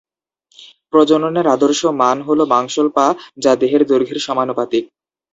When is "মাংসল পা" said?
2.45-3.07